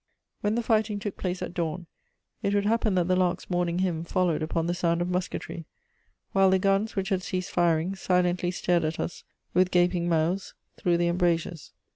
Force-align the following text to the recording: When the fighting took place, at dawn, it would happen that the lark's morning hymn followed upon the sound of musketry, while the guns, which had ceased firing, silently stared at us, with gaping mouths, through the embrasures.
When 0.39 0.55
the 0.55 0.63
fighting 0.63 0.97
took 0.97 1.15
place, 1.15 1.43
at 1.43 1.53
dawn, 1.53 1.85
it 2.41 2.55
would 2.55 2.65
happen 2.65 2.95
that 2.95 3.07
the 3.07 3.15
lark's 3.15 3.51
morning 3.51 3.77
hymn 3.77 4.03
followed 4.03 4.41
upon 4.41 4.65
the 4.65 4.73
sound 4.73 4.99
of 4.99 5.07
musketry, 5.11 5.67
while 6.31 6.49
the 6.49 6.57
guns, 6.57 6.95
which 6.95 7.09
had 7.09 7.21
ceased 7.21 7.51
firing, 7.51 7.93
silently 7.93 8.49
stared 8.49 8.83
at 8.83 8.99
us, 8.99 9.23
with 9.53 9.69
gaping 9.69 10.09
mouths, 10.09 10.55
through 10.75 10.97
the 10.97 11.07
embrasures. 11.07 11.73